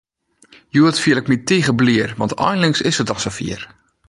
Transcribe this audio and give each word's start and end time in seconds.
Hjoed 0.69 0.99
fiel 0.99 1.17
ik 1.19 1.27
my 1.29 1.37
tige 1.47 1.73
blier, 1.79 2.09
want 2.21 2.35
einlings 2.49 2.81
is 2.89 2.99
it 3.01 3.07
dan 3.11 3.19
safier! 3.21 3.61